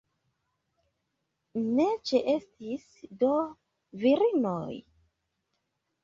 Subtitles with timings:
[1.65, 2.87] Ne ĉeestis
[3.23, 3.29] do
[4.05, 4.71] virinoj?